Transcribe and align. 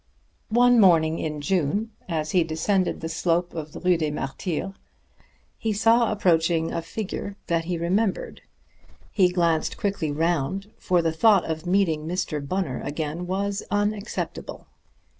One 0.49 0.79
morning 0.79 1.19
in 1.19 1.41
June, 1.41 1.91
as 2.09 2.31
he 2.31 2.43
descended 2.43 3.01
the 3.01 3.07
slope 3.07 3.53
of 3.53 3.71
the 3.71 3.79
Rue 3.79 3.97
des 3.97 4.09
Martyrs, 4.09 4.73
he 5.59 5.73
saw 5.73 6.11
approaching 6.11 6.71
a 6.71 6.81
figure 6.81 7.35
that 7.45 7.65
he 7.65 7.77
remembered. 7.77 8.41
He 9.11 9.29
glanced 9.31 9.77
quickly 9.77 10.11
round, 10.11 10.71
for 10.79 11.03
the 11.03 11.11
thought 11.13 11.45
of 11.45 11.67
meeting 11.67 12.07
Mr. 12.07 12.41
Bunner 12.43 12.81
again 12.81 13.27
was 13.27 13.61
unacceptable. 13.69 14.65